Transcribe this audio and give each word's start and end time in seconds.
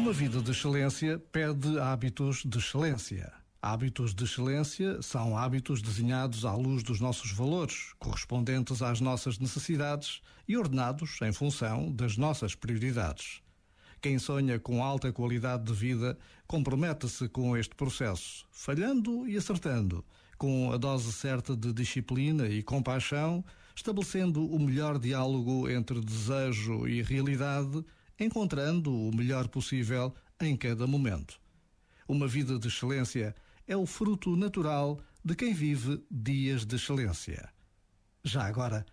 Uma 0.00 0.14
vida 0.14 0.40
de 0.40 0.50
excelência 0.50 1.18
pede 1.30 1.78
hábitos 1.78 2.42
de 2.42 2.56
excelência. 2.56 3.30
Hábitos 3.60 4.14
de 4.14 4.24
excelência 4.24 5.02
são 5.02 5.36
hábitos 5.36 5.82
desenhados 5.82 6.46
à 6.46 6.54
luz 6.54 6.82
dos 6.82 7.00
nossos 7.00 7.32
valores, 7.32 7.92
correspondentes 7.98 8.80
às 8.80 8.98
nossas 8.98 9.38
necessidades 9.38 10.22
e 10.48 10.56
ordenados 10.56 11.18
em 11.20 11.34
função 11.34 11.92
das 11.92 12.16
nossas 12.16 12.54
prioridades. 12.54 13.42
Quem 14.00 14.18
sonha 14.18 14.58
com 14.58 14.82
alta 14.82 15.12
qualidade 15.12 15.64
de 15.64 15.74
vida 15.74 16.16
compromete-se 16.46 17.28
com 17.28 17.54
este 17.54 17.74
processo, 17.74 18.46
falhando 18.50 19.28
e 19.28 19.36
acertando, 19.36 20.02
com 20.38 20.72
a 20.72 20.78
dose 20.78 21.12
certa 21.12 21.54
de 21.54 21.74
disciplina 21.74 22.48
e 22.48 22.62
compaixão, 22.62 23.44
estabelecendo 23.76 24.46
o 24.46 24.58
melhor 24.58 24.98
diálogo 24.98 25.68
entre 25.68 26.00
desejo 26.00 26.88
e 26.88 27.02
realidade 27.02 27.84
encontrando 28.20 28.94
o 28.94 29.14
melhor 29.14 29.48
possível 29.48 30.14
em 30.40 30.56
cada 30.56 30.86
momento. 30.86 31.40
Uma 32.06 32.28
vida 32.28 32.58
de 32.58 32.68
excelência 32.68 33.34
é 33.66 33.76
o 33.76 33.86
fruto 33.86 34.36
natural 34.36 35.00
de 35.24 35.34
quem 35.34 35.54
vive 35.54 36.04
dias 36.10 36.64
de 36.64 36.76
excelência. 36.76 37.48
Já 38.22 38.44
agora, 38.44 38.84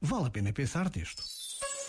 vale 0.00 0.26
a 0.26 0.30
pena 0.30 0.52
pensar 0.52 0.90
nisto. 0.94 1.22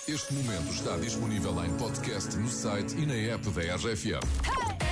Este 0.08 0.34
momento 0.34 0.72
está 0.72 0.96
disponível 0.98 1.66
em 1.66 1.78
podcast 1.78 2.38
no 2.38 2.48
site 2.48 2.96
e 2.96 3.06
na 3.06 3.14
app 3.14 3.50
da 3.50 3.76
RFM. 3.76 4.87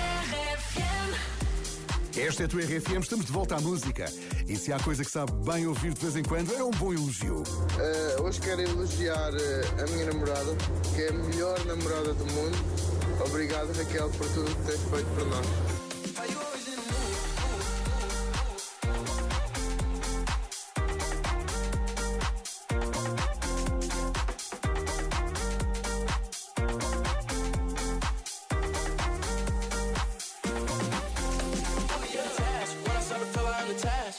Esta 2.17 2.43
é 2.43 2.45
a 2.45 2.47
tua 2.47 2.61
RFM, 2.61 3.01
estamos 3.01 3.25
de 3.25 3.31
volta 3.33 3.57
à 3.57 3.61
música. 3.61 4.05
E 4.47 4.55
se 4.55 4.71
há 4.71 4.79
coisa 4.79 5.03
que 5.03 5.11
sabe 5.11 5.33
bem 5.43 5.67
ouvir 5.67 5.93
de 5.93 5.99
vez 5.99 6.15
em 6.15 6.23
quando, 6.23 6.53
é 6.53 6.63
um 6.63 6.71
bom 6.71 6.93
elogio. 6.93 7.43
Uh, 7.43 8.23
hoje 8.23 8.39
quero 8.39 8.61
elogiar 8.61 9.33
uh, 9.33 9.83
a 9.83 9.91
minha 9.91 10.05
namorada, 10.05 10.55
que 10.95 11.01
é 11.01 11.09
a 11.09 11.11
melhor 11.11 11.65
namorada 11.65 12.13
do 12.13 12.25
mundo. 12.27 12.57
Obrigado, 13.19 13.67
Raquel, 13.77 14.09
por 14.11 14.29
tudo 14.29 14.45
que 14.45 14.71
tens 14.71 14.81
feito 14.89 15.07
por 15.13 15.25
nós. 15.27 15.94
Company. 33.75 34.15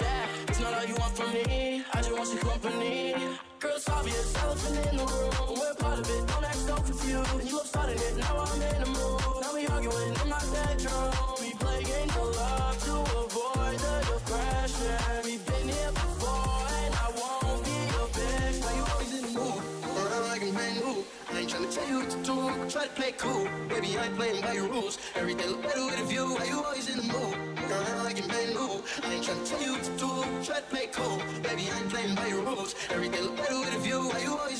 Girl, 0.00 0.46
it's 0.48 0.60
not 0.60 0.74
all 0.74 0.84
you 0.84 0.94
want 0.96 1.16
from 1.16 1.32
me. 1.32 1.84
I 1.92 1.96
just 1.96 2.12
want 2.12 2.28
some 2.28 2.38
company. 2.38 3.14
Girls, 3.58 3.88
obvious, 3.88 4.34
elephant 4.42 4.86
in 4.90 4.96
the 4.96 5.04
room. 5.04 5.58
We're 5.58 5.74
part 5.74 5.98
of 5.98 6.08
it, 6.08 6.26
don't 6.28 6.44
act 6.44 6.56
so 6.56 6.74
confused. 6.76 7.48
You 7.48 7.56
love 7.56 7.66
starting 7.66 7.98
it, 7.98 8.16
now 8.18 8.38
I'm 8.38 8.62
in 8.62 8.80
the 8.80 8.86
mood. 8.86 9.20
Now 9.42 9.54
we 9.54 9.66
arguing 9.66 10.14
in 10.22 10.28
my 10.28 10.40
bedroom. 10.52 11.12
We 11.40 11.50
play 11.54 11.82
games 11.84 12.16
of 12.16 12.36
love 12.36 12.78
to 12.84 12.94
avoid 13.20 13.78
the 13.78 13.94
depression. 14.10 14.98
We've 15.24 15.44
been 15.46 15.68
here 15.68 15.92
before, 15.92 16.62
and 16.80 16.94
I 16.94 17.08
won't 17.18 17.64
be 17.64 17.76
your 17.94 18.08
bitch. 18.16 18.56
Why 18.62 18.72
you 18.78 18.84
always 18.92 19.12
in 19.18 19.22
the 19.26 19.40
mood? 19.40 19.62
Around 19.96 20.28
like 20.28 20.42
a 20.42 20.52
man 20.52 20.80
I 21.32 21.38
ain't 21.40 21.50
trying 21.50 21.68
to 21.68 21.72
tell 21.74 21.88
you 21.88 21.98
what 22.00 22.10
to 22.10 22.18
do. 22.18 22.70
Try 22.70 22.84
to 22.84 22.90
play 22.90 23.12
cool, 23.12 23.48
baby. 23.68 23.98
I 23.98 24.06
ain't 24.06 24.16
playing 24.16 24.40
by 24.42 24.52
your 24.52 24.68
rules. 24.68 24.98
Everything 25.14 25.50
look 25.50 25.62
better 25.62 25.89
Man 28.30 28.52
who 28.54 28.80
I 29.02 29.14
ain't 29.14 29.24
trying 29.24 29.42
to 29.42 29.50
tell 29.50 29.62
you 29.62 29.72
what 29.72 29.82
to 29.82 29.90
do. 29.98 30.44
Try 30.44 30.56
to 30.56 30.62
play 30.70 30.86
cool, 30.92 31.18
baby. 31.42 31.68
I 31.72 31.78
ain't 31.80 31.90
playing 31.90 32.14
by 32.14 32.26
your 32.28 32.42
rules. 32.42 32.74
Everything 32.90 33.22
look 33.22 33.36
better 33.36 33.58
with 33.58 33.74
a 33.74 33.78
view. 33.80 34.00
Why 34.08 34.20
you 34.20 34.38
always 34.38 34.59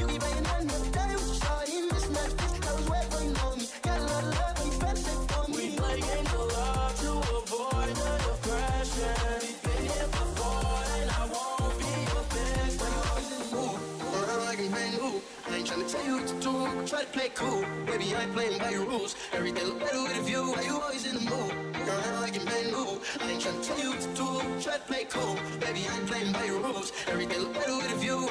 play 17.11 17.29
cool, 17.35 17.63
baby. 17.85 18.15
I 18.15 18.23
ain't 18.23 18.33
playing 18.33 18.57
by 18.59 18.69
your 18.69 18.85
rules. 18.85 19.15
Everything 19.33 19.65
look 19.65 19.79
better 19.79 20.01
with 20.01 20.17
a 20.17 20.21
view. 20.21 20.43
Why 20.51 20.61
you 20.61 20.79
always 20.79 21.05
in 21.05 21.15
the 21.15 21.29
mood? 21.29 21.51
Around 21.87 22.21
like 22.21 22.37
a 22.41 22.45
man 22.45 22.65
who 22.73 23.01
I 23.19 23.31
ain't 23.31 23.41
trying 23.41 23.59
to 23.59 23.67
tell 23.67 23.79
you 23.79 23.89
what 23.89 24.01
to 24.01 24.13
do 24.15 24.31
try 24.61 24.77
to 24.77 24.83
play 24.85 25.03
cool. 25.09 25.35
Baby, 25.59 25.85
I 25.89 25.97
ain't 25.97 26.07
playing 26.07 26.31
by 26.31 26.45
your 26.45 26.59
rules. 26.59 26.93
Everything 27.07 27.39
look 27.39 27.53
better 27.53 27.75
with 27.75 27.91
a 27.91 27.95
view. 27.95 28.30